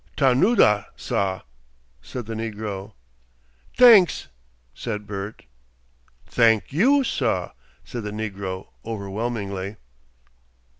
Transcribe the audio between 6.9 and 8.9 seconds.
sah!" said the negro,